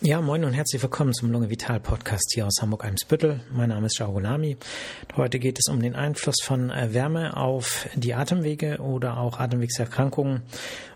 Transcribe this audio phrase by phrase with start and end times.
[0.00, 3.40] Ja, moin und herzlich willkommen zum Lunge Vital Podcast hier aus Hamburg-Eimsbüttel.
[3.52, 4.56] Mein Name ist Jaugolami.
[5.16, 10.42] Heute geht es um den Einfluss von äh, Wärme auf die Atemwege oder auch Atemwegserkrankungen.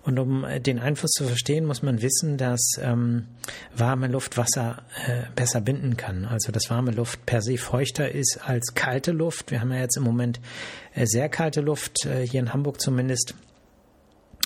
[0.05, 3.27] Und um äh, den Einfluss zu verstehen, muss man wissen, dass ähm,
[3.75, 6.25] warme Luft Wasser äh, besser binden kann.
[6.25, 9.51] Also dass warme Luft per se feuchter ist als kalte Luft.
[9.51, 10.41] Wir haben ja jetzt im Moment
[10.95, 13.35] äh, sehr kalte Luft, äh, hier in Hamburg zumindest.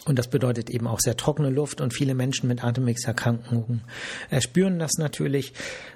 [0.04, 3.82] Und das bedeutet eben auch sehr trockene Luft und viele Menschen mit Atemwegserkrankungen
[4.30, 5.52] äh, spüren das natürlich,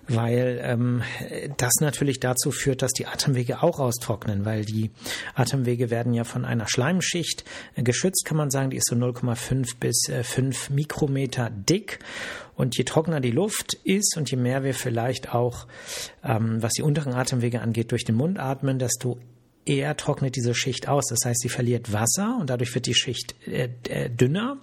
[0.07, 1.03] weil ähm,
[1.57, 4.93] das natürlich dazu führt, dass die Atemwege auch austrocknen, weil die
[5.35, 9.73] Atemwege werden ja von einer Schleimschicht äh, geschützt, kann man sagen, die ist so 0,5
[9.81, 11.99] bis äh, 5 Mikrometer dick.
[12.55, 15.67] Und je trockener die Luft ist und je mehr wir vielleicht auch,
[16.25, 19.19] ähm, was die unteren Atemwege angeht, durch den Mund atmen, desto
[19.67, 21.07] eher trocknet diese Schicht aus.
[21.11, 24.59] Das heißt, sie verliert Wasser und dadurch wird die Schicht äh, äh, dünner.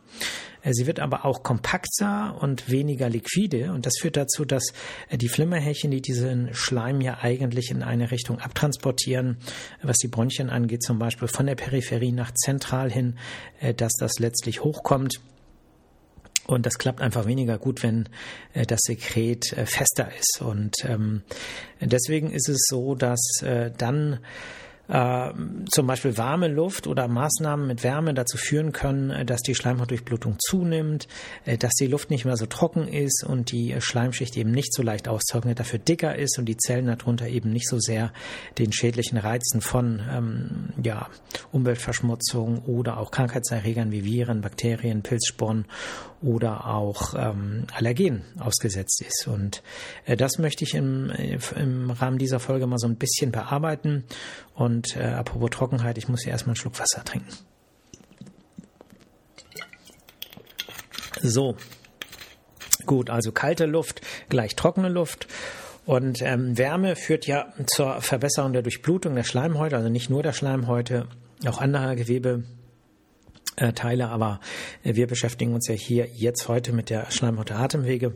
[0.64, 4.74] Äh, sie wird aber auch kompakter und weniger liquide und das führt dazu, dass
[5.10, 9.38] äh, die Flimmerhärchen, die diesen Schleim ja eigentlich in eine Richtung abtransportieren,
[9.82, 13.18] was die Bronchien angeht, zum Beispiel von der Peripherie nach zentral hin,
[13.78, 15.20] dass das letztlich hochkommt.
[16.46, 18.10] Und das klappt einfach weniger gut, wenn
[18.54, 20.42] das Sekret fester ist.
[20.42, 21.22] Und ähm,
[21.80, 23.22] deswegen ist es so, dass
[23.78, 24.20] dann
[24.90, 25.32] äh,
[25.72, 30.36] zum Beispiel warme Luft oder Maßnahmen mit Wärme dazu führen können, äh, dass die Schleimhautdurchblutung
[30.40, 31.08] zunimmt,
[31.46, 34.84] äh, dass die Luft nicht mehr so trocken ist und die Schleimschicht eben nicht so
[34.84, 38.12] leicht austrocknet, dafür dicker ist und die Zellen darunter eben nicht so sehr
[38.58, 41.08] den schädlichen Reizen von ähm, ja,
[41.54, 45.66] Umweltverschmutzung oder auch Krankheitserregern wie Viren, Bakterien, Pilzsporen
[46.22, 49.28] oder auch ähm, Allergen ausgesetzt ist.
[49.28, 49.62] Und
[50.06, 51.12] äh, das möchte ich im,
[51.56, 54.06] im Rahmen dieser Folge mal so ein bisschen bearbeiten
[54.56, 57.32] und und äh, apropos Trockenheit, ich muss hier erstmal einen Schluck Wasser trinken.
[61.22, 61.56] So.
[62.88, 65.28] Gut, also kalte Luft gleich trockene Luft.
[65.86, 70.34] Und ähm, Wärme führt ja zur Verbesserung der Durchblutung der Schleimhäute, also nicht nur der
[70.34, 71.08] Schleimhäute,
[71.46, 72.44] auch anderer Gewebe
[73.58, 73.72] äh,
[74.02, 74.40] aber
[74.84, 78.16] äh, wir beschäftigen uns ja hier jetzt heute mit der Schleimhaut der Atemwege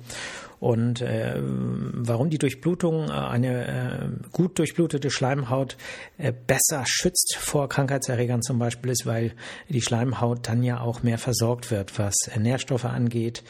[0.59, 5.77] und äh, warum die Durchblutung äh, eine äh, gut durchblutete Schleimhaut
[6.17, 9.33] äh, besser schützt vor Krankheitserregern zum Beispiel ist, weil
[9.69, 13.43] die Schleimhaut dann ja auch mehr versorgt wird, was Nährstoffe angeht.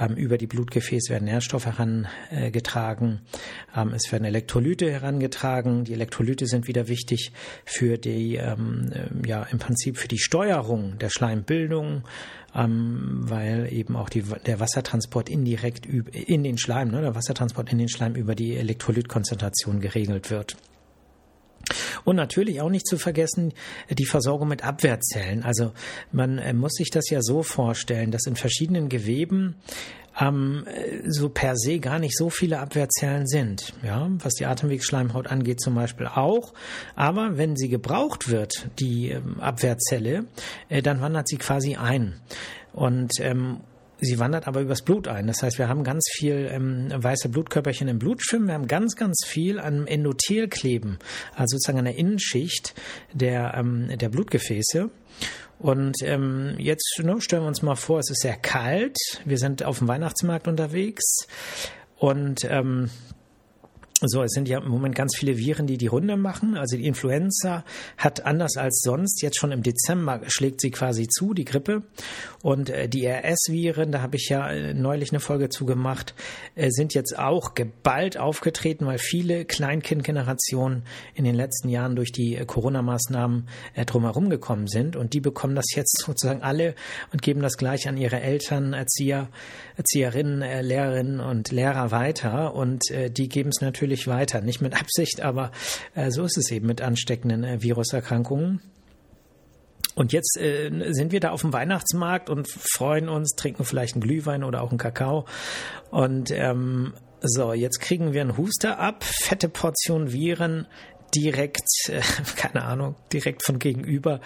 [0.00, 3.20] Ähm, über die Blutgefäße werden Nährstoffe herangetragen.
[3.76, 5.84] Ähm, es werden Elektrolyte herangetragen.
[5.84, 7.32] Die Elektrolyte sind wieder wichtig
[7.64, 12.04] für die, ähm, äh, ja, im Prinzip für die Steuerung der Schleimbildung
[12.54, 17.78] ähm, weil eben auch die, der Wassertransport indirekt in den Schleim, ne, der Wassertransport in
[17.78, 20.56] den Schleim über die Elektrolytkonzentration geregelt wird.
[22.04, 23.52] Und natürlich auch nicht zu vergessen
[23.90, 25.42] die Versorgung mit Abwehrzellen.
[25.42, 25.72] Also
[26.10, 29.56] man äh, muss sich das ja so vorstellen, dass in verschiedenen Geweben
[30.20, 30.64] ähm,
[31.06, 33.72] so per se gar nicht so viele Abwehrzellen sind.
[33.82, 36.52] Ja, was die Atemwegsschleimhaut angeht zum Beispiel auch.
[36.94, 40.26] Aber wenn sie gebraucht wird, die ähm, Abwehrzelle,
[40.68, 42.14] äh, dann wandert sie quasi ein.
[42.72, 43.60] Und ähm,
[44.00, 45.26] Sie wandert aber übers Blut ein.
[45.26, 48.48] Das heißt, wir haben ganz viel ähm, weiße Blutkörperchen im Blut schwimmen.
[48.48, 50.98] Wir haben ganz, ganz viel an Endothelkleben,
[51.34, 52.74] also sozusagen an der Innenschicht
[53.12, 54.90] der, ähm, der Blutgefäße.
[55.58, 58.96] Und ähm, jetzt ne, stellen wir uns mal vor, es ist sehr kalt.
[59.26, 61.26] Wir sind auf dem Weihnachtsmarkt unterwegs
[61.98, 62.88] und ähm,
[64.02, 66.56] so, es sind ja im Moment ganz viele Viren, die die Runde machen.
[66.56, 67.64] Also die Influenza
[67.98, 71.82] hat anders als sonst, jetzt schon im Dezember schlägt sie quasi zu, die Grippe.
[72.42, 76.14] Und äh, die RS-Viren, da habe ich ja äh, neulich eine Folge zu gemacht,
[76.54, 80.84] äh, sind jetzt auch geballt aufgetreten, weil viele Kleinkindgenerationen
[81.14, 83.48] in den letzten Jahren durch die Corona-Maßnahmen
[83.84, 84.96] drumherum gekommen sind.
[84.96, 86.74] Und die bekommen das jetzt sozusagen alle
[87.12, 89.28] und geben das gleich an ihre Eltern, Erzieher,
[89.76, 92.54] Erzieherinnen, Lehrerinnen und Lehrer weiter.
[92.54, 94.40] Und die geben es natürlich natürlich weiter.
[94.40, 95.50] Nicht mit Absicht, aber
[95.94, 98.60] äh, so ist es eben mit ansteckenden äh, Viruserkrankungen.
[99.96, 104.02] Und jetzt äh, sind wir da auf dem Weihnachtsmarkt und freuen uns, trinken vielleicht einen
[104.02, 105.26] Glühwein oder auch einen Kakao.
[105.90, 110.66] Und ähm, so, jetzt kriegen wir einen Huster ab, fette Portion Viren,
[111.14, 112.00] direkt, äh,
[112.36, 114.20] keine Ahnung, direkt von gegenüber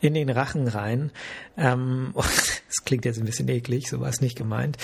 [0.00, 1.10] in den Rachen rein.
[1.56, 2.14] Ähm,
[2.78, 4.76] das klingt jetzt ein bisschen eklig, so war es nicht gemeint.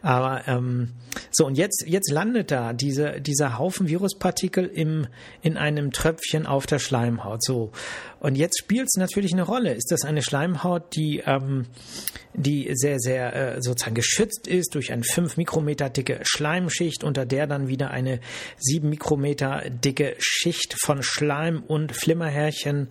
[0.00, 0.92] Aber ähm,
[1.30, 5.06] so, und jetzt, jetzt landet da diese, dieser Haufen Viruspartikel im,
[5.42, 7.44] in einem Tröpfchen auf der Schleimhaut.
[7.44, 7.72] So.
[8.20, 9.74] Und jetzt spielt es natürlich eine Rolle.
[9.74, 11.66] Ist das eine Schleimhaut, die, ähm,
[12.32, 17.46] die sehr, sehr äh, sozusagen geschützt ist durch eine 5 Mikrometer dicke Schleimschicht, unter der
[17.46, 18.20] dann wieder eine
[18.58, 22.88] 7 Mikrometer dicke Schicht von Schleim und Flimmerhärchen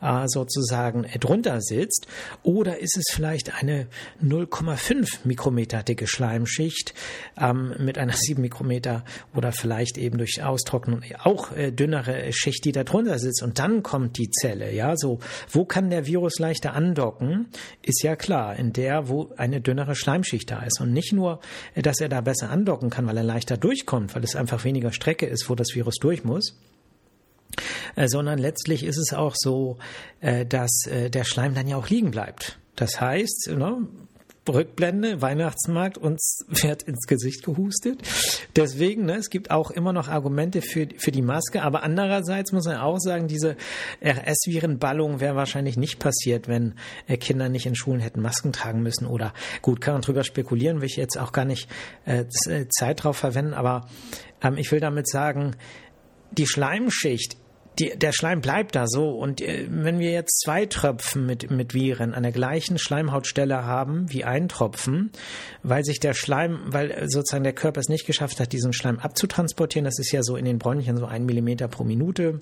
[0.00, 2.06] äh, sozusagen drunter sitzt?
[2.42, 3.88] Oder ist es vielleicht eine
[4.22, 6.94] 0,5 Mikrometer dicke Schleimschicht
[7.40, 9.04] ähm, mit einer 7 Mikrometer
[9.34, 13.82] oder vielleicht eben durch Austrocknung auch äh, dünnere Schicht, die da drunter sitzt und dann
[13.82, 15.18] kommt die Zelle, ja, so,
[15.50, 17.48] wo kann der Virus leichter andocken?
[17.82, 21.40] Ist ja klar, in der, wo eine dünnere Schleimschicht da ist und nicht nur,
[21.74, 24.92] äh, dass er da besser andocken kann, weil er leichter durchkommt, weil es einfach weniger
[24.92, 26.56] Strecke ist, wo das Virus durch muss,
[28.06, 29.78] sondern letztlich ist es auch so,
[30.20, 32.58] äh, dass äh, der Schleim dann ja auch liegen bleibt.
[32.76, 33.86] Das heißt, ne,
[34.48, 38.00] Rückblende, Weihnachtsmarkt, uns wird ins Gesicht gehustet.
[38.56, 42.66] Deswegen, ne, es gibt auch immer noch Argumente für, für die Maske, aber andererseits muss
[42.66, 43.56] man auch sagen, diese
[44.02, 46.74] RS-Virenballung wäre wahrscheinlich nicht passiert, wenn
[47.20, 50.86] Kinder nicht in Schulen hätten Masken tragen müssen oder gut, kann man drüber spekulieren, will
[50.86, 51.68] ich jetzt auch gar nicht
[52.06, 52.24] äh,
[52.68, 53.88] Zeit drauf verwenden, aber
[54.42, 55.56] ähm, ich will damit sagen,
[56.30, 57.36] die Schleimschicht
[57.78, 59.10] die, der Schleim bleibt da so.
[59.10, 64.12] Und äh, wenn wir jetzt zwei Tröpfen mit, mit Viren an der gleichen Schleimhautstelle haben
[64.12, 65.10] wie ein Tropfen,
[65.62, 69.84] weil sich der Schleim, weil sozusagen der Körper es nicht geschafft hat, diesen Schleim abzutransportieren,
[69.84, 72.40] das ist ja so in den Bronchien so ein Millimeter pro Minute,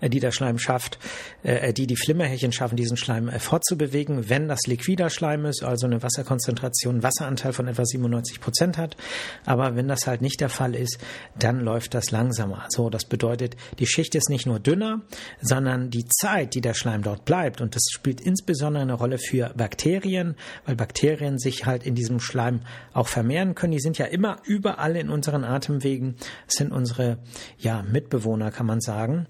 [0.00, 0.98] die der Schleim schafft,
[1.42, 5.86] äh, die die Flimmerhärchen schaffen, diesen Schleim äh, fortzubewegen, wenn das liquider Schleim ist, also
[5.86, 8.96] eine Wasserkonzentration, Wasseranteil von etwa 97 Prozent hat.
[9.44, 10.98] Aber wenn das halt nicht der Fall ist,
[11.38, 12.66] dann läuft das langsamer.
[12.68, 15.02] So, das bedeutet, die Schicht ist nicht nur dünner,
[15.40, 19.52] sondern die Zeit, die der Schleim dort bleibt, und das spielt insbesondere eine Rolle für
[19.56, 22.60] Bakterien, weil Bakterien sich halt in diesem Schleim
[22.92, 23.72] auch vermehren können.
[23.72, 26.16] Die sind ja immer überall in unseren Atemwegen,
[26.46, 27.18] das sind unsere
[27.58, 29.26] ja, Mitbewohner, kann man sagen.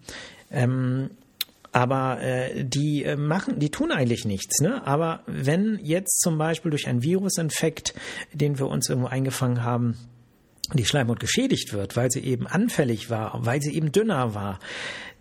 [0.50, 1.11] Ähm,
[1.73, 4.61] aber äh, die äh, machen, die tun eigentlich nichts.
[4.61, 4.87] Ne?
[4.87, 7.94] Aber wenn jetzt zum Beispiel durch einen Virusinfekt,
[8.32, 9.96] den wir uns irgendwo eingefangen haben,
[10.73, 14.61] die Schleimhaut geschädigt wird, weil sie eben anfällig war, weil sie eben dünner war,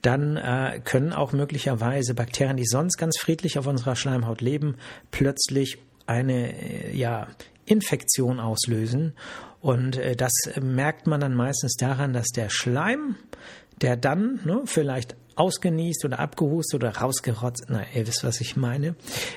[0.03, 4.75] dann äh, können auch möglicherweise Bakterien, die sonst ganz friedlich auf unserer Schleimhaut leben,
[5.11, 7.27] plötzlich eine äh, ja,
[7.65, 9.13] Infektion auslösen.
[9.61, 10.31] Und äh, das
[10.61, 13.15] merkt man dann meistens daran, dass der Schleim,
[13.83, 18.95] der dann ne, vielleicht ausgenießt oder abgehust oder rausgerotzt, na, ihr wisst, was ich meine.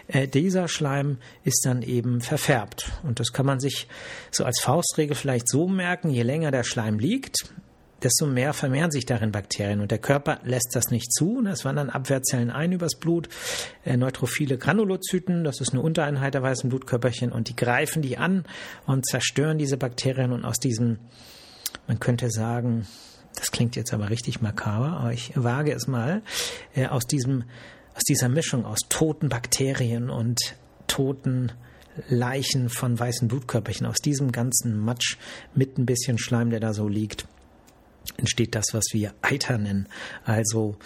[0.08, 2.90] Äh, dieser Schleim ist dann eben verfärbt.
[3.02, 3.88] Und das kann man sich
[4.31, 7.52] so als Faustregel vielleicht so merken, je länger der Schleim liegt,
[8.02, 9.81] desto mehr vermehren sich darin Bakterien.
[9.81, 11.42] Und der Körper lässt das nicht zu.
[11.42, 13.28] Das wandern Abwehrzellen ein übers Blut,
[13.84, 18.44] äh, neutrophile Granulozyten, das ist eine Untereinheit der weißen Blutkörperchen, und die greifen die an
[18.87, 20.32] und zerstören diese Bakterien.
[20.32, 20.99] Und aus diesem,
[21.87, 22.87] man könnte sagen,
[23.37, 26.23] das klingt jetzt aber richtig makaber, aber ich wage es mal,
[26.75, 27.44] äh, aus diesem,
[27.94, 30.38] aus dieser Mischung aus toten Bakterien und
[30.88, 31.53] toten
[32.09, 35.17] Leichen von weißen Blutkörperchen, aus diesem ganzen Matsch
[35.55, 37.27] mit ein bisschen Schleim, der da so liegt,
[38.17, 39.88] entsteht das, was wir Eiter nennen,
[40.25, 40.76] also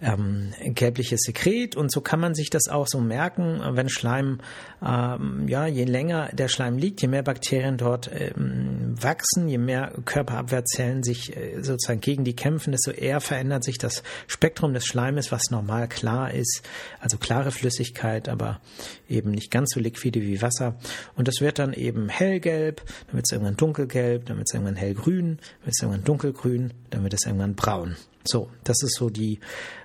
[0.00, 1.76] ähm, gelbliches Sekret.
[1.76, 4.40] Und so kann man sich das auch so merken, wenn Schleim,
[4.84, 9.92] ähm, ja, je länger der Schleim liegt, je mehr Bakterien dort ähm, wachsen, je mehr
[10.04, 15.32] Körperabwehrzellen sich äh, sozusagen gegen die kämpfen, desto eher verändert sich das Spektrum des Schleimes,
[15.32, 16.62] was normal klar ist,
[17.00, 18.60] also klare Flüssigkeit, aber
[19.08, 20.76] eben nicht ganz so liquide wie Wasser.
[21.14, 24.76] Und das wird dann eben hellgelb, dann wird es irgendwann dunkelgelb, dann wird es irgendwann
[24.76, 27.96] hellgrün, dann wird es irgendwann dunkelgrün grün, dann wird es irgendwann braun.
[28.24, 29.38] So, das ist so die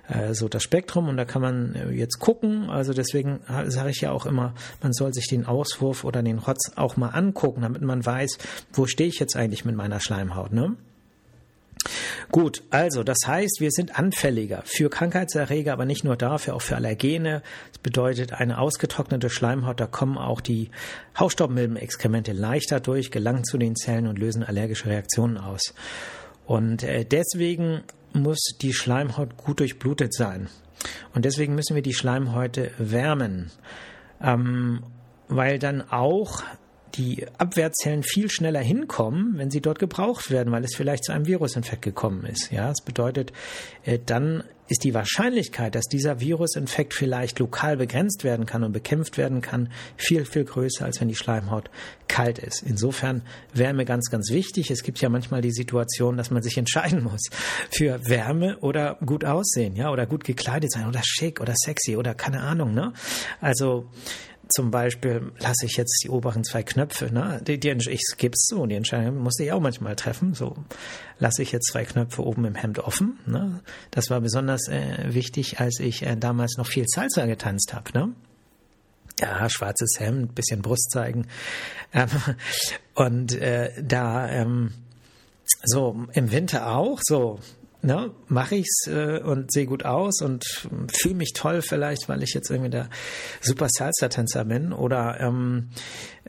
[0.08, 2.70] äh, so das Spektrum und da kann man äh, jetzt gucken.
[2.70, 6.72] Also deswegen sage ich ja auch immer, man soll sich den Auswurf oder den Rotz
[6.76, 8.38] auch mal angucken, damit man weiß,
[8.72, 10.52] wo stehe ich jetzt eigentlich mit meiner Schleimhaut.
[10.52, 10.76] Ne?
[12.30, 16.76] Gut, also das heißt, wir sind anfälliger für Krankheitserreger, aber nicht nur dafür, auch für
[16.76, 17.42] Allergene.
[17.72, 20.70] Das bedeutet, eine ausgetrocknete Schleimhaut, da kommen auch die
[21.18, 25.74] Hausstaubmilbenexkremente leichter durch, gelangen zu den Zellen und lösen allergische Reaktionen aus.
[26.46, 27.82] Und äh, deswegen
[28.12, 30.48] muss die Schleimhaut gut durchblutet sein.
[31.14, 33.50] Und deswegen müssen wir die Schleimhäute wärmen,
[34.20, 34.82] ähm,
[35.28, 36.42] weil dann auch
[36.94, 41.26] die Abwehrzellen viel schneller hinkommen, wenn sie dort gebraucht werden, weil es vielleicht zu einem
[41.26, 42.52] Virusinfekt gekommen ist.
[42.52, 43.32] Ja, das bedeutet,
[43.84, 49.18] äh, dann ist die Wahrscheinlichkeit, dass dieser Virusinfekt vielleicht lokal begrenzt werden kann und bekämpft
[49.18, 51.70] werden kann, viel, viel größer, als wenn die Schleimhaut
[52.08, 52.62] kalt ist.
[52.62, 54.70] Insofern Wärme ganz, ganz wichtig.
[54.70, 57.20] Es gibt ja manchmal die Situation, dass man sich entscheiden muss
[57.70, 62.14] für Wärme oder gut aussehen, ja, oder gut gekleidet sein oder schick oder sexy oder
[62.14, 62.94] keine Ahnung, ne?
[63.40, 63.90] Also,
[64.52, 67.40] zum Beispiel lasse ich jetzt die oberen zwei Knöpfe, ne?
[67.46, 70.34] Die, die, ich gib's so, die Entscheidung musste ich auch manchmal treffen.
[70.34, 70.56] So
[71.18, 73.18] lasse ich jetzt zwei Knöpfe oben im Hemd offen.
[73.26, 73.60] Ne?
[73.90, 77.92] Das war besonders äh, wichtig, als ich äh, damals noch viel Salsa getanzt habe.
[77.94, 78.12] Ne?
[79.20, 81.26] Ja, schwarzes Hemd, bisschen Brust zeigen.
[81.94, 82.08] Ähm,
[82.94, 84.72] und äh, da ähm,
[85.64, 87.38] so im Winter auch so
[87.82, 90.44] ne, mache ich's äh, und sehe gut aus und
[90.92, 92.88] fühle mich toll vielleicht, weil ich jetzt irgendwie der
[93.40, 95.70] super Salsa-Tänzer bin oder ähm,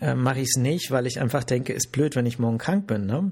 [0.01, 3.05] äh, mache ich's nicht, weil ich einfach denke, ist blöd, wenn ich morgen krank bin.
[3.05, 3.31] Ne?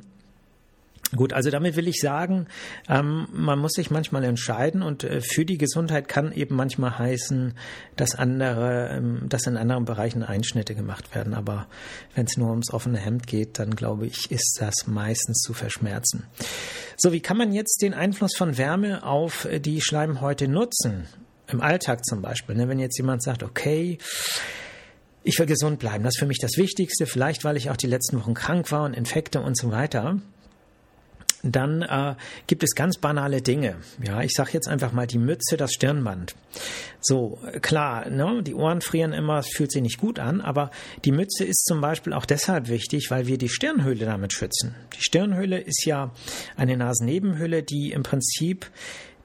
[1.13, 2.47] Gut, also damit will ich sagen,
[2.87, 7.53] ähm, man muss sich manchmal entscheiden und äh, für die Gesundheit kann eben manchmal heißen,
[7.97, 11.33] dass andere, ähm, dass in anderen Bereichen Einschnitte gemacht werden.
[11.33, 11.67] Aber
[12.15, 16.23] wenn es nur ums offene Hemd geht, dann glaube ich, ist das meistens zu verschmerzen.
[16.95, 21.07] So, wie kann man jetzt den Einfluss von Wärme auf äh, die Schleimhäute nutzen?
[21.47, 22.55] Im Alltag zum Beispiel.
[22.55, 22.69] Ne?
[22.69, 23.97] Wenn jetzt jemand sagt, okay,
[25.23, 27.87] ich will gesund bleiben, das ist für mich das Wichtigste, vielleicht weil ich auch die
[27.87, 30.21] letzten Wochen krank war und Infekte und so weiter
[31.43, 32.15] dann äh,
[32.47, 33.75] gibt es ganz banale Dinge.
[34.03, 36.35] Ja, ich sage jetzt einfach mal die Mütze, das Stirnband.
[37.01, 40.71] So, klar, ne, die Ohren frieren immer, es fühlt sich nicht gut an, aber
[41.03, 44.75] die Mütze ist zum Beispiel auch deshalb wichtig, weil wir die Stirnhöhle damit schützen.
[44.95, 46.11] Die Stirnhöhle ist ja
[46.55, 48.67] eine Nasennebenhöhle, die im Prinzip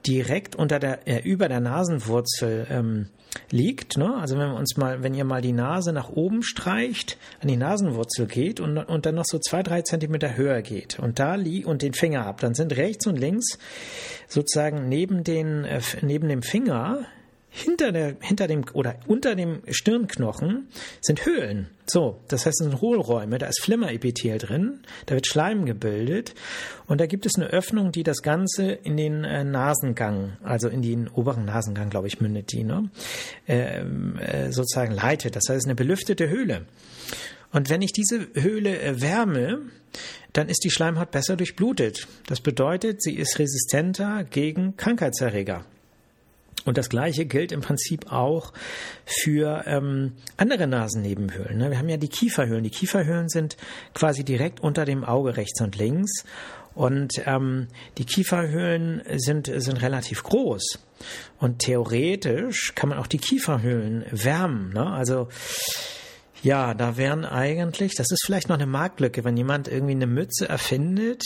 [0.06, 3.08] direkt unter der, äh, über der Nasenwurzel ähm,
[3.50, 3.96] liegt.
[3.96, 4.14] Ne?
[4.14, 7.56] Also wenn wir uns mal, wenn ihr mal die Nase nach oben streicht, an die
[7.56, 11.66] Nasenwurzel geht und, und dann noch so zwei, drei Zentimeter höher geht und da liegt
[11.66, 13.58] und den Finger habt, dann sind rechts und links
[14.28, 17.06] sozusagen neben den, äh, neben dem Finger
[17.56, 20.68] hinter der, hinter dem oder unter dem Stirnknochen
[21.00, 21.68] sind Höhlen.
[21.86, 26.34] So, das heißt, es sind Hohlräume, da ist Flimmerepithel drin, da wird Schleim gebildet
[26.86, 30.82] und da gibt es eine Öffnung, die das Ganze in den äh, Nasengang, also in
[30.82, 32.90] den oberen Nasengang, glaube ich, mündet die, ne?
[33.46, 35.34] Äh, äh, sozusagen leitet.
[35.34, 36.66] Das heißt, eine belüftete Höhle.
[37.52, 39.62] Und wenn ich diese Höhle äh, wärme,
[40.34, 42.06] dann ist die Schleimhaut besser durchblutet.
[42.26, 45.64] Das bedeutet, sie ist resistenter gegen Krankheitserreger.
[46.66, 48.52] Und das Gleiche gilt im Prinzip auch
[49.06, 51.56] für ähm, andere Nasennebenhöhlen.
[51.56, 51.70] Ne?
[51.70, 52.64] Wir haben ja die Kieferhöhlen.
[52.64, 53.56] Die Kieferhöhlen sind
[53.94, 56.25] quasi direkt unter dem Auge rechts und links.
[56.75, 60.78] Und ähm, die Kieferhöhlen sind, sind relativ groß.
[61.38, 64.75] Und theoretisch kann man auch die Kieferhöhlen wärmen.
[64.75, 64.87] Ne?
[64.87, 65.28] Also
[66.42, 70.49] ja, da wären eigentlich, das ist vielleicht noch eine Marktlücke, wenn jemand irgendwie eine Mütze
[70.49, 71.23] erfindet,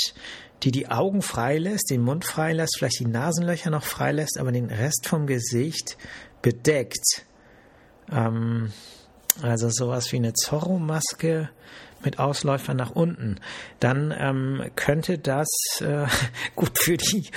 [0.63, 5.07] die die Augen freilässt, den Mund freilässt, vielleicht die Nasenlöcher noch freilässt, aber den Rest
[5.09, 5.97] vom Gesicht
[6.43, 7.25] bedeckt.
[8.11, 8.73] Ähm,
[9.43, 11.51] also sowas wie eine Zorro-Maske
[12.03, 13.37] mit Ausläufern nach unten,
[13.79, 15.49] dann ähm, könnte das
[15.81, 16.07] äh,
[16.57, 17.31] gut für die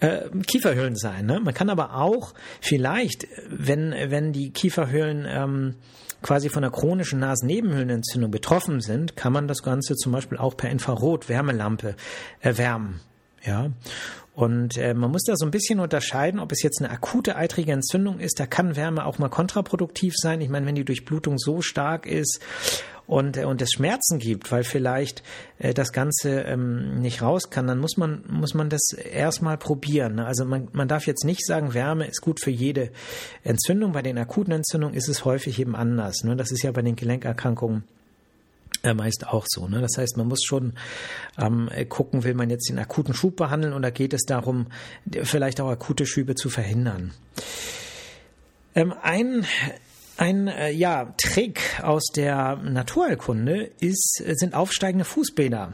[0.00, 1.26] äh, Kieferhöhlen sein.
[1.26, 1.40] Ne?
[1.40, 5.76] Man kann aber auch vielleicht, wenn, wenn die Kieferhöhlen ähm,
[6.22, 10.70] quasi von einer chronischen Nasennebenhöhlenentzündung betroffen sind, kann man das Ganze zum Beispiel auch per
[10.70, 11.94] Infrarot-Wärmelampe
[12.40, 13.00] erwärmen.
[13.44, 13.70] Ja,
[14.34, 17.72] und äh, man muss da so ein bisschen unterscheiden, ob es jetzt eine akute eitrige
[17.72, 18.38] Entzündung ist.
[18.40, 20.40] Da kann Wärme auch mal kontraproduktiv sein.
[20.40, 22.40] Ich meine, wenn die Durchblutung so stark ist
[23.06, 25.22] und, äh, und es Schmerzen gibt, weil vielleicht
[25.58, 30.14] äh, das Ganze ähm, nicht raus kann, dann muss man, muss man das erstmal probieren.
[30.14, 30.26] Ne?
[30.26, 32.92] Also man, man darf jetzt nicht sagen, Wärme ist gut für jede
[33.42, 33.92] Entzündung.
[33.92, 36.24] Bei den akuten Entzündungen ist es häufig eben anders.
[36.24, 36.36] Ne?
[36.36, 37.84] Das ist ja bei den Gelenkerkrankungen
[38.94, 39.68] meist auch so.
[39.68, 39.80] Ne?
[39.80, 40.74] Das heißt, man muss schon
[41.38, 44.66] ähm, gucken, will man jetzt den akuten Schub behandeln oder geht es darum,
[45.22, 47.12] vielleicht auch akute Schübe zu verhindern.
[48.74, 49.46] Ähm, ein
[50.20, 55.72] ein äh, ja, Trick aus der Naturheilkunde ist, sind aufsteigende Fußbäder.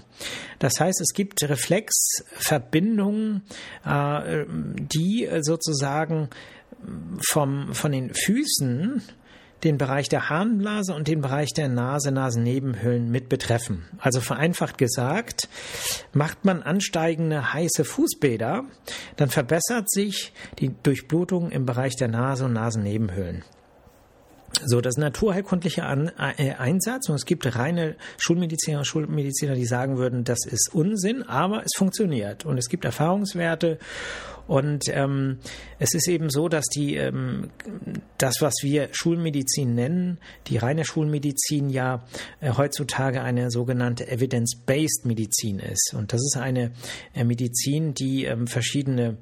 [0.61, 3.43] Das heißt, es gibt Reflexverbindungen,
[3.85, 6.31] äh, die sozusagen
[7.29, 9.03] vom, von den Füßen
[9.67, 13.85] den Bereich der Harnblase und den Bereich der Nase, Nasennebenhöhlen mit betreffen.
[13.99, 15.49] Also vereinfacht gesagt,
[16.13, 18.65] macht man ansteigende heiße Fußbäder,
[19.17, 23.43] dann verbessert sich die Durchblutung im Bereich der Nase und Nasennebenhöhlen.
[24.65, 29.99] So, das naturheilkundliche An äh, Einsatz und es gibt reine Schulmediziner und Schulmediziner, die sagen
[29.99, 32.47] würden, das ist Unsinn, aber es funktioniert.
[32.47, 33.79] Und es gibt Erfahrungswerte.
[34.47, 35.39] Und ähm,
[35.79, 37.51] es ist eben so, dass die ähm,
[38.17, 42.05] das, was wir Schulmedizin nennen, die reine Schulmedizin ja
[42.41, 45.95] äh, heutzutage eine sogenannte Evidence-Based Medizin ist.
[45.95, 46.73] Und das ist eine
[47.13, 49.19] äh, Medizin, die ähm, verschiedene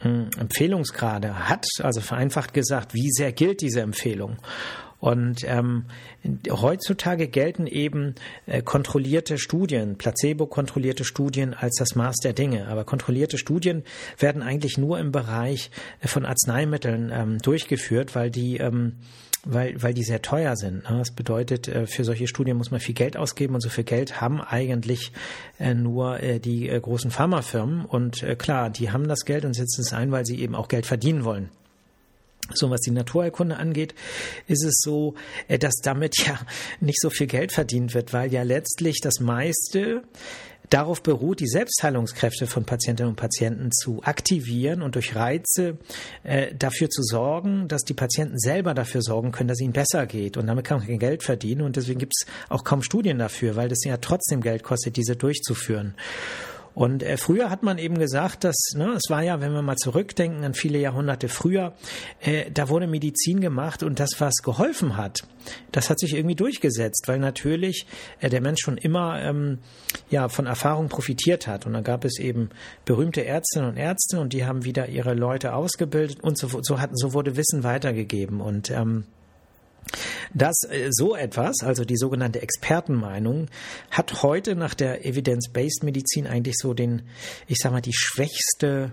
[0.00, 4.36] Empfehlungsgrade hat, also vereinfacht gesagt, wie sehr gilt diese Empfehlung?
[4.98, 5.84] Und ähm,
[6.50, 8.14] heutzutage gelten eben
[8.46, 12.68] äh, kontrollierte Studien, placebo-kontrollierte Studien als das Maß der Dinge.
[12.68, 13.84] Aber kontrollierte Studien
[14.18, 18.94] werden eigentlich nur im Bereich äh, von Arzneimitteln ähm, durchgeführt, weil die ähm,
[19.46, 20.90] weil, weil die sehr teuer sind.
[20.90, 20.98] Ne?
[20.98, 24.20] Das bedeutet, äh, für solche Studien muss man viel Geld ausgeben und so viel Geld
[24.20, 25.12] haben eigentlich
[25.58, 27.84] äh, nur äh, die großen Pharmafirmen.
[27.84, 30.84] Und klar, die haben das Geld und setzen es ein, weil sie eben auch Geld
[30.84, 31.48] verdienen wollen.
[32.54, 33.94] So was die Naturheilkunde angeht,
[34.46, 35.14] ist es so,
[35.48, 36.38] dass damit ja
[36.80, 40.02] nicht so viel Geld verdient wird, weil ja letztlich das meiste
[40.70, 45.78] darauf beruht, die Selbstheilungskräfte von Patientinnen und Patienten zu aktivieren und durch Reize
[46.22, 50.36] äh, dafür zu sorgen, dass die Patienten selber dafür sorgen können, dass ihnen besser geht.
[50.36, 51.62] Und damit kann man kein Geld verdienen.
[51.62, 55.16] Und deswegen gibt es auch kaum Studien dafür, weil das ja trotzdem Geld kostet, diese
[55.16, 55.94] durchzuführen.
[56.76, 59.76] Und äh, früher hat man eben gesagt, dass, ne, es war ja, wenn wir mal
[59.76, 61.72] zurückdenken an viele Jahrhunderte früher,
[62.20, 65.22] äh, da wurde Medizin gemacht und das, was geholfen hat,
[65.72, 67.86] das hat sich irgendwie durchgesetzt, weil natürlich
[68.20, 69.60] äh, der Mensch schon immer ähm,
[70.10, 71.64] ja von Erfahrung profitiert hat.
[71.64, 72.50] Und dann gab es eben
[72.84, 76.90] berühmte Ärztinnen und Ärzte und die haben wieder ihre Leute ausgebildet und so, so, hat,
[76.92, 78.42] so wurde Wissen weitergegeben.
[78.42, 79.04] Und ähm,
[80.34, 83.46] das äh, so etwas, also die sogenannte Expertenmeinung,
[83.90, 87.08] hat heute nach der Evidence-Based Medizin eigentlich so den,
[87.46, 88.92] ich sag mal, die schwächste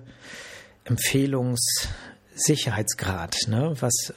[0.85, 3.75] Empfehlungssicherheitsgrad, ne?
[3.79, 4.13] was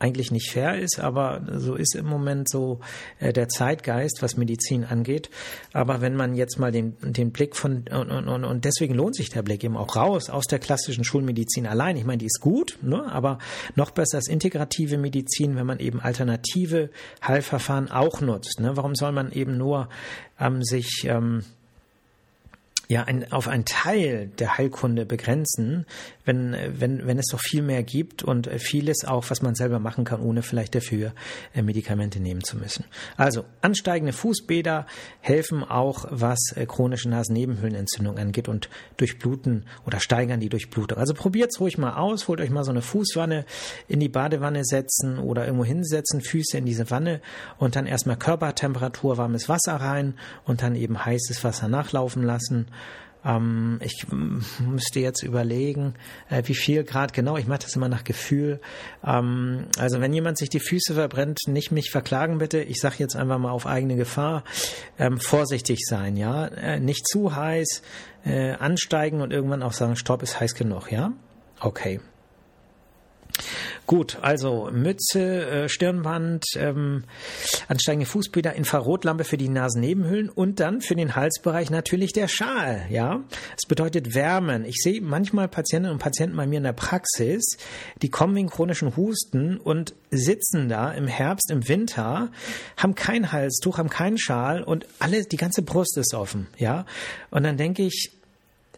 [0.00, 2.80] eigentlich nicht fair ist, aber so ist im Moment so
[3.18, 5.28] äh, der Zeitgeist, was Medizin angeht.
[5.72, 9.30] Aber wenn man jetzt mal den, den Blick von, und, und, und deswegen lohnt sich
[9.30, 11.96] der Blick eben auch raus aus der klassischen Schulmedizin allein.
[11.96, 13.10] Ich meine, die ist gut, ne?
[13.10, 13.38] aber
[13.74, 16.90] noch besser ist integrative Medizin, wenn man eben alternative
[17.26, 18.60] Heilverfahren auch nutzt.
[18.60, 18.76] Ne?
[18.76, 19.88] Warum soll man eben nur
[20.38, 21.42] ähm, sich ähm,
[22.88, 25.84] ja ein, auf einen Teil der Heilkunde begrenzen,
[26.24, 30.04] wenn, wenn, wenn es doch viel mehr gibt und vieles auch, was man selber machen
[30.04, 31.12] kann, ohne vielleicht dafür
[31.54, 32.86] äh, Medikamente nehmen zu müssen.
[33.18, 34.86] Also ansteigende Fußbäder
[35.20, 40.98] helfen auch, was äh, chronische Nasennebenhöhlenentzündung angeht und durchbluten oder steigern die Durchblutung.
[40.98, 43.44] Also probiert's ruhig mal aus, holt euch mal so eine Fußwanne
[43.86, 47.20] in die Badewanne setzen oder irgendwo hinsetzen, Füße in diese Wanne
[47.58, 50.14] und dann erstmal Körpertemperatur, warmes Wasser rein
[50.44, 52.66] und dann eben heißes Wasser nachlaufen lassen
[53.24, 55.94] ähm, ich müsste jetzt überlegen,
[56.30, 57.36] äh, wie viel Grad genau.
[57.36, 58.60] Ich mache das immer nach Gefühl.
[59.04, 62.60] Ähm, also wenn jemand sich die Füße verbrennt, nicht mich verklagen bitte.
[62.60, 64.44] Ich sage jetzt einfach mal auf eigene Gefahr.
[64.98, 66.46] Ähm, vorsichtig sein, ja.
[66.46, 67.82] Äh, nicht zu heiß,
[68.24, 71.12] äh, ansteigen und irgendwann auch sagen, Stopp ist heiß genug, ja.
[71.60, 72.00] Okay.
[73.88, 77.04] Gut, also Mütze, äh, Stirnband, ähm,
[77.68, 82.84] ansteigende Fußbäder, Infrarotlampe für die Nasennebenhöhlen und dann für den Halsbereich natürlich der Schal.
[82.90, 83.24] Ja,
[83.56, 84.66] es bedeutet Wärmen.
[84.66, 87.56] Ich sehe manchmal Patientinnen und Patienten bei mir in der Praxis,
[88.02, 92.30] die kommen wegen chronischen Husten und sitzen da im Herbst, im Winter,
[92.76, 96.46] haben kein Halstuch, haben keinen Schal und alle, die ganze Brust ist offen.
[96.58, 96.84] Ja,
[97.30, 98.10] und dann denke ich,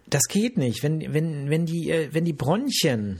[0.09, 3.18] das geht nicht, wenn wenn wenn die äh, wenn die Bronchien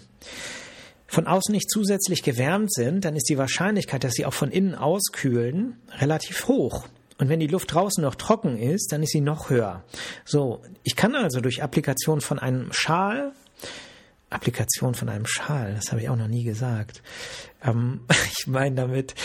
[1.11, 4.77] von außen nicht zusätzlich gewärmt sind, dann ist die Wahrscheinlichkeit, dass sie auch von innen
[4.77, 6.87] auskühlen, relativ hoch.
[7.18, 9.83] Und wenn die Luft draußen noch trocken ist, dann ist sie noch höher.
[10.25, 13.33] So, ich kann also durch Applikation von einem Schal,
[14.31, 17.03] Applikation von einem Schal, das habe ich auch noch nie gesagt.
[17.64, 18.03] Ähm,
[18.38, 19.16] ich meine damit,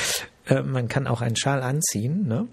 [0.48, 2.48] äh, man kann auch einen Schal anziehen, ne?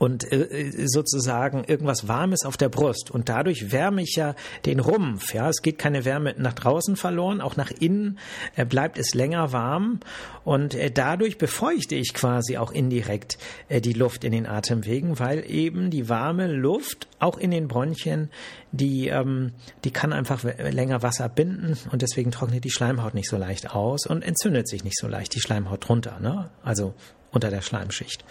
[0.00, 3.10] Und äh, sozusagen irgendwas Warmes auf der Brust.
[3.10, 4.34] Und dadurch wärme ich ja
[4.64, 5.34] den Rumpf.
[5.34, 8.18] Ja, es geht keine Wärme nach draußen verloren, auch nach innen
[8.56, 10.00] äh, bleibt es länger warm.
[10.42, 13.36] Und äh, dadurch befeuchte ich quasi auch indirekt
[13.68, 18.30] äh, die Luft in den Atemwegen, weil eben die warme Luft auch in den Bronchien,
[18.72, 19.52] die, ähm,
[19.84, 24.06] die kann einfach länger Wasser binden und deswegen trocknet die Schleimhaut nicht so leicht aus
[24.06, 26.48] und entzündet sich nicht so leicht die Schleimhaut drunter, ne?
[26.62, 26.94] also
[27.32, 28.24] unter der Schleimschicht.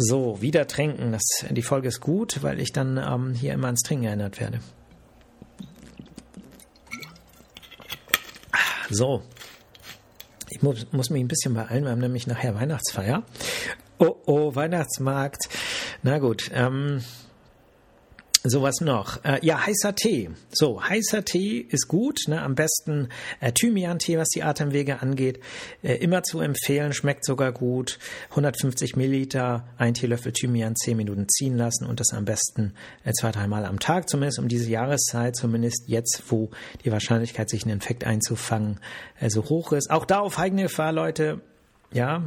[0.00, 1.10] So, wieder trinken.
[1.10, 4.60] Das, die Folge ist gut, weil ich dann ähm, hier immer ans Trinken erinnert werde.
[8.90, 9.22] So,
[10.50, 13.24] ich muss, muss mich ein bisschen beeilen, wir haben nämlich nachher Weihnachtsfeier.
[13.98, 15.48] Oh, oh, Weihnachtsmarkt.
[16.04, 17.02] Na gut, ähm,
[18.44, 19.24] Sowas noch.
[19.24, 20.30] Äh, ja, heißer Tee.
[20.50, 22.20] So, heißer Tee ist gut.
[22.28, 22.40] Ne?
[22.40, 23.08] Am besten
[23.40, 25.40] äh, Thymian-Tee, was die Atemwege angeht.
[25.82, 27.98] Äh, immer zu empfehlen, schmeckt sogar gut.
[28.30, 32.74] 150 Milliliter, ein Teelöffel Thymian, 10 Minuten ziehen lassen und das am besten
[33.04, 36.50] äh, zwei, dreimal am Tag, zumindest um diese Jahreszeit, zumindest jetzt, wo
[36.84, 38.78] die Wahrscheinlichkeit, sich einen Infekt einzufangen,
[39.18, 39.90] äh, so hoch ist.
[39.90, 41.40] Auch da auf eigene Gefahr, Leute.
[41.90, 42.22] Ja,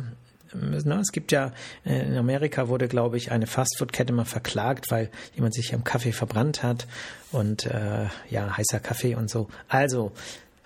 [0.53, 0.99] Ne?
[0.99, 1.51] Es gibt ja,
[1.85, 6.11] äh, in Amerika wurde, glaube ich, eine Fastfood-Kette mal verklagt, weil jemand sich am Kaffee
[6.11, 6.87] verbrannt hat
[7.31, 9.47] und äh, ja, heißer Kaffee und so.
[9.67, 10.11] Also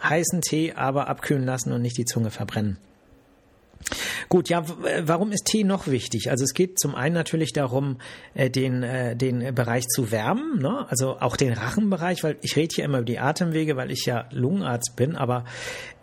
[0.01, 2.77] heißen Tee, aber abkühlen lassen und nicht die Zunge verbrennen.
[4.29, 4.65] Gut, ja,
[5.01, 6.29] warum ist Tee noch wichtig?
[6.29, 7.97] Also es geht zum einen natürlich darum,
[8.33, 10.85] äh, den, äh, den Bereich zu wärmen, ne?
[10.89, 14.27] also auch den Rachenbereich, weil ich rede hier immer über die Atemwege, weil ich ja
[14.31, 15.45] Lungenarzt bin, aber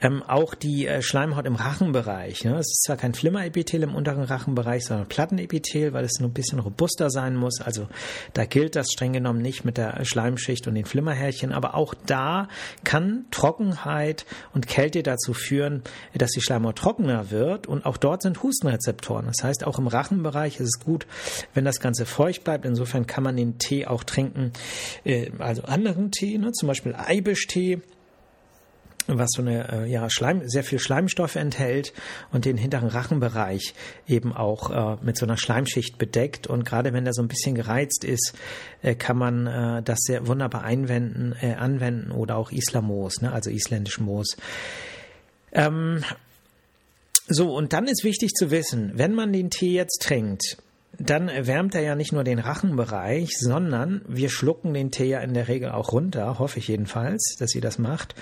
[0.02, 2.44] ähm, auch die äh, Schleimhaut im Rachenbereich.
[2.44, 2.54] Ne?
[2.54, 6.58] Es ist zwar kein Flimmerepithel im unteren Rachenbereich, sondern Plattenepithel, weil es nur ein bisschen
[6.58, 7.60] robuster sein muss.
[7.60, 7.88] Also
[8.34, 12.48] da gilt das streng genommen nicht mit der Schleimschicht und den Flimmerhärchen, aber auch da
[12.84, 15.82] kann Trockenheit und Kälte dazu führen,
[16.14, 19.26] dass die Schleimhaut trockener wird und auch dort sind Hustenrezeptoren.
[19.26, 21.06] Das heißt, auch im Rachenbereich ist es gut,
[21.54, 22.64] wenn das Ganze feucht bleibt.
[22.64, 24.52] Insofern kann man den Tee auch trinken,
[25.04, 27.80] äh, also anderen Tee, ne, zum Beispiel Eibischtee
[29.08, 31.92] was so eine äh, ja Schleim sehr viel Schleimstoffe enthält
[32.30, 33.74] und den hinteren Rachenbereich
[34.06, 37.54] eben auch äh, mit so einer Schleimschicht bedeckt und gerade wenn der so ein bisschen
[37.54, 38.34] gereizt ist,
[38.82, 43.50] äh, kann man äh, das sehr wunderbar einwenden äh, anwenden oder auch Islammoos, ne, also
[43.50, 44.36] isländisch Moos.
[45.52, 46.02] Ähm,
[47.28, 50.58] so und dann ist wichtig zu wissen, wenn man den Tee jetzt trinkt,
[50.98, 55.34] dann wärmt er ja nicht nur den Rachenbereich, sondern wir schlucken den Tee ja in
[55.34, 58.14] der Regel auch runter, hoffe ich jedenfalls, dass ihr das macht.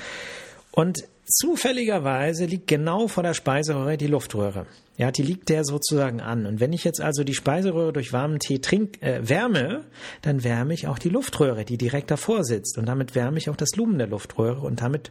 [0.70, 4.66] Und zufälligerweise liegt genau vor der Speiseröhre die Luftröhre.
[4.97, 6.45] Ja, die liegt der sozusagen an.
[6.45, 9.85] Und wenn ich jetzt also die Speiseröhre durch warmen Tee trink, äh, wärme,
[10.21, 12.77] dann wärme ich auch die Luftröhre, die direkt davor sitzt.
[12.77, 14.61] Und damit wärme ich auch das Lumen der Luftröhre.
[14.61, 15.11] Und damit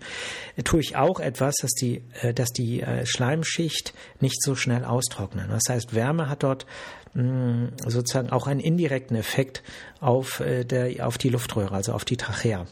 [0.58, 4.86] äh, tue ich auch etwas, dass die, äh, dass die äh, Schleimschicht nicht so schnell
[4.86, 5.50] austrocknet.
[5.50, 6.68] Das heißt, Wärme hat dort
[7.16, 9.64] mh, mm, sozusagen auch einen indirekten Effekt
[10.02, 12.68] auf, äh, der, auf die Luftröhre, also auf die Trachea.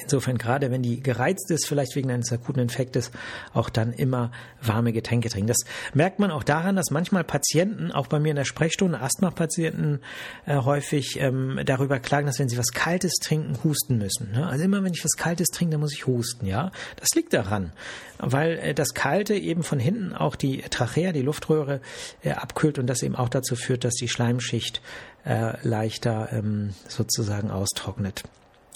[0.00, 3.10] Insofern, gerade wenn die gereizt ist, vielleicht wegen eines akuten Infektes,
[3.52, 4.30] auch dann immer
[4.62, 5.48] warme Getränke trinken.
[5.48, 5.58] Das
[5.92, 10.00] merkt man auch daran, dass manchmal Patienten, auch bei mir in der Sprechstunde, Asthma-Patienten
[10.46, 14.32] äh, häufig ähm, darüber klagen, dass wenn sie was Kaltes trinken, husten müssen.
[14.32, 14.46] Ne?
[14.46, 16.46] Also immer wenn ich was Kaltes trinke, dann muss ich husten.
[16.46, 17.72] Ja, Das liegt daran,
[18.18, 21.80] weil äh, das Kalte eben von hinten auch die Trachea, die Luftröhre
[22.22, 24.80] äh, abkühlt und das eben auch dazu führt, dass die Schleimschicht
[25.24, 28.24] äh, leichter ähm, sozusagen austrocknet.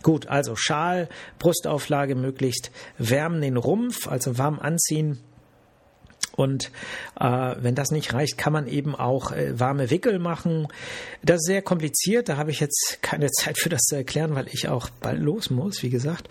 [0.06, 1.08] Gut, also Schal,
[1.40, 5.18] Brustauflage möglichst wärmen den Rumpf, also warm anziehen.
[6.36, 6.70] Und
[7.18, 10.68] äh, wenn das nicht reicht, kann man eben auch äh, warme Wickel machen.
[11.24, 14.46] Das ist sehr kompliziert, da habe ich jetzt keine Zeit für das zu erklären, weil
[14.52, 16.28] ich auch bald los muss, wie gesagt.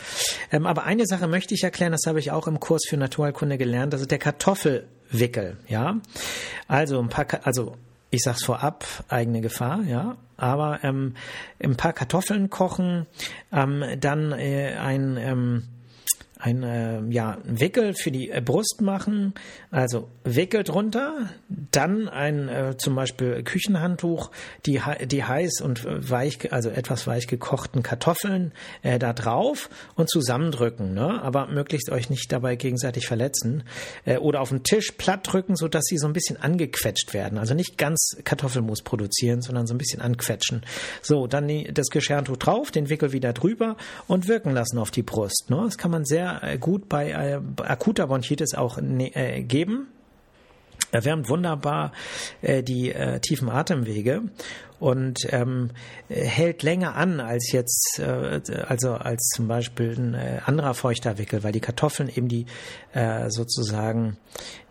[0.53, 3.57] Ähm, aber eine Sache möchte ich erklären, das habe ich auch im Kurs für Naturheilkunde
[3.57, 5.57] gelernt, das ist der Kartoffelwickel.
[5.67, 5.99] Ja,
[6.69, 7.75] also ein paar, also
[8.10, 10.15] ich sag's vorab, eigene Gefahr, ja.
[10.38, 11.15] Aber ähm,
[11.63, 13.06] ein paar Kartoffeln kochen,
[13.52, 15.63] ähm, dann äh, ein ähm,
[16.45, 19.34] ein äh, ja, Wickel für die äh, Brust machen,
[19.71, 24.29] also Wickel drunter, dann ein äh, zum Beispiel Küchenhandtuch,
[24.67, 28.53] die, die heiß und weich, also etwas weich gekochten Kartoffeln
[28.84, 31.19] äh, da drauf und zusammendrücken, ne?
[31.23, 33.63] aber möglichst euch nicht dabei gegenseitig verletzen
[34.05, 37.39] äh, oder auf den Tisch platt drücken, so dass sie so ein bisschen angequetscht werden,
[37.39, 40.63] also nicht ganz Kartoffelmus produzieren, sondern so ein bisschen anquetschen.
[41.01, 45.01] So, dann die, das Geschirrtuch drauf, den Wickel wieder drüber und wirken lassen auf die
[45.03, 45.45] Brust.
[45.49, 45.60] Ne?
[45.65, 49.88] Das kann man sehr äh, gut bei äh, akuter Bronchitis auch ne, äh, geben.
[50.91, 51.91] Erwärmt wunderbar
[52.41, 54.24] äh, die äh, tiefen Atemwege
[54.80, 55.71] und ähm,
[56.10, 61.43] hält länger an als jetzt, äh, also als zum Beispiel ein äh, anderer feuchter Wickel,
[61.43, 62.45] weil die Kartoffeln eben die
[62.93, 64.17] äh, sozusagen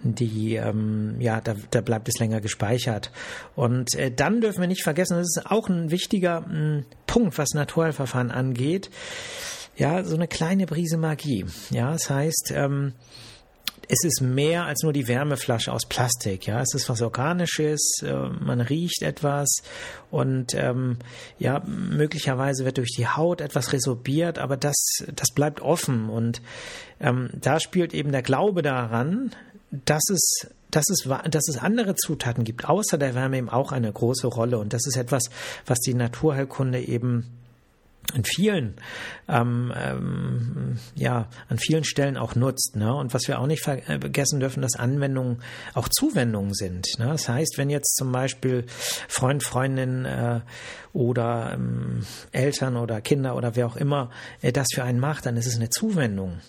[0.03, 3.11] die, ähm, ja, da, da bleibt es länger gespeichert.
[3.57, 7.39] Und äh, dann dürfen wir nicht vergessen, das ist auch ein wichtiger mh, hm, Punkt,
[7.39, 8.91] was Naturheilverfahren angeht
[9.77, 11.47] ja, so eine kleine Brise Magie.
[11.71, 12.93] Ja, das heißt, ähm,
[13.89, 16.47] es ist mehr als nur die Wärmeflasche aus Plastik.
[16.47, 18.01] Ja, es ist was Organisches.
[18.03, 19.63] Äh, man riecht etwas
[20.11, 20.99] und ähm,
[21.39, 26.41] ja, möglicherweise wird durch die Haut etwas resorbiert, aber das, das bleibt offen und
[27.01, 29.33] ähm, da spielt eben der Glaube daran,
[29.71, 33.93] dass es dass es, dass es andere Zutaten gibt, außer der Wärme eben auch eine
[33.93, 34.59] große Rolle.
[34.59, 35.31] Und das ist etwas,
[35.67, 37.31] was die Naturheilkunde eben
[38.13, 38.75] an vielen
[39.29, 42.95] ähm, ähm, ja an vielen Stellen auch nutzt ne?
[42.95, 45.43] und was wir auch nicht vergessen dürfen dass Anwendungen
[45.75, 47.07] auch Zuwendungen sind ne?
[47.07, 48.65] das heißt wenn jetzt zum Beispiel
[49.09, 50.41] Freund Freundin äh,
[50.95, 55.37] oder ähm, Eltern oder Kinder oder wer auch immer äh, das für einen macht dann
[55.37, 56.41] ist es eine Zuwendung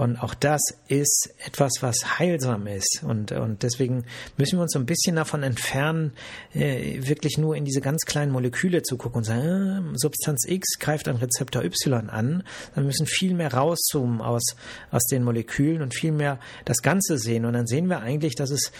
[0.00, 3.02] und auch das ist etwas, was heilsam ist.
[3.06, 4.04] Und, und deswegen
[4.38, 6.12] müssen wir uns so ein bisschen davon entfernen,
[6.54, 10.78] äh, wirklich nur in diese ganz kleinen Moleküle zu gucken und sagen, äh, Substanz X
[10.78, 12.44] greift an Rezeptor Y an.
[12.74, 14.56] Dann müssen viel mehr rauszoomen aus,
[14.90, 17.44] aus den Molekülen und viel mehr das Ganze sehen.
[17.44, 18.72] Und dann sehen wir eigentlich, dass es,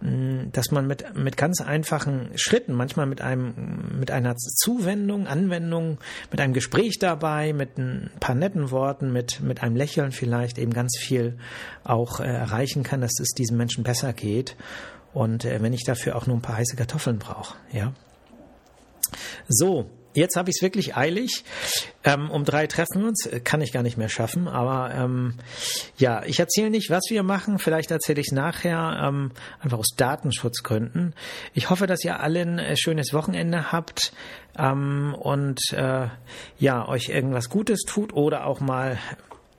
[0.00, 5.98] mh, dass man mit, mit ganz einfachen Schritten, manchmal mit einem, mit einer Zuwendung, Anwendung,
[6.30, 10.72] mit einem Gespräch dabei, mit ein paar netten Worten, mit, mit einem Lächeln vielleicht eben
[10.72, 11.38] ganz viel
[11.82, 14.56] auch äh, erreichen kann, dass es diesem Menschen besser geht.
[15.12, 17.92] Und äh, wenn ich dafür auch nur ein paar heiße Kartoffeln brauche, ja.
[19.48, 21.44] So, jetzt habe ich es wirklich eilig.
[22.04, 23.28] Ähm, um drei treffen wir uns.
[23.44, 24.48] Kann ich gar nicht mehr schaffen.
[24.48, 25.34] Aber ähm,
[25.96, 27.58] ja, ich erzähle nicht, was wir machen.
[27.58, 31.14] Vielleicht erzähle ich es nachher, ähm, einfach aus Datenschutzgründen.
[31.52, 34.12] Ich hoffe, dass ihr alle ein äh, schönes Wochenende habt
[34.58, 36.08] ähm, und äh,
[36.58, 38.98] ja, euch irgendwas Gutes tut oder auch mal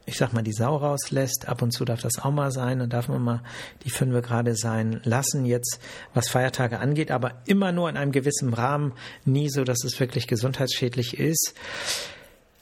[0.06, 1.48] ich sag mal, die Sau rauslässt.
[1.48, 2.80] Ab und zu darf das auch mal sein.
[2.80, 3.42] Dann darf man mal
[3.84, 5.80] die Fünfe gerade sein lassen, jetzt
[6.14, 8.94] was Feiertage angeht, aber immer nur in einem gewissen Rahmen,
[9.26, 11.54] nie so, dass es wirklich gesundheitsschädlich ist.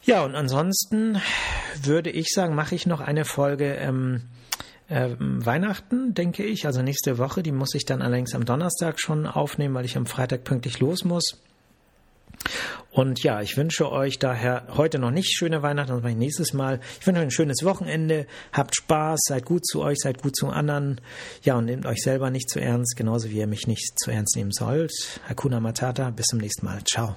[0.06, 1.22] Ja, und ansonsten
[1.82, 4.24] würde ich sagen, mache ich noch eine Folge ähm,
[4.90, 6.66] äh, Weihnachten, denke ich.
[6.66, 10.06] Also nächste Woche, die muss ich dann allerdings am Donnerstag schon aufnehmen, weil ich am
[10.06, 11.42] Freitag pünktlich los muss.
[12.92, 16.54] Und ja, ich wünsche euch daher heute noch nicht schöne Weihnachten, das mache ich nächstes
[16.54, 16.80] Mal.
[17.00, 20.50] Ich wünsche euch ein schönes Wochenende, habt Spaß, seid gut zu euch, seid gut zu
[20.50, 21.02] anderen.
[21.42, 24.36] Ja, und nehmt euch selber nicht zu ernst, genauso wie ihr mich nicht zu ernst
[24.36, 24.94] nehmen sollt.
[25.28, 26.84] Hakuna Matata, bis zum nächsten Mal.
[26.84, 27.16] Ciao.